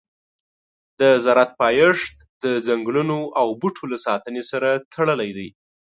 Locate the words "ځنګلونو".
2.67-3.19